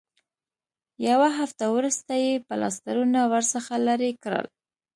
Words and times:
یوه 1.07 1.29
هفته 1.39 1.63
وروسته 1.75 2.13
یې 2.25 2.33
پلاسټرونه 2.47 3.19
ورڅخه 3.33 3.75
لرې 3.87 4.11
کړل. 4.23 4.45